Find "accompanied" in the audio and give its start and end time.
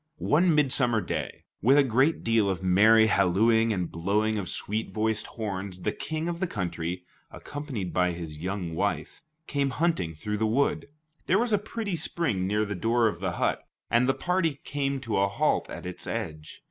7.29-7.93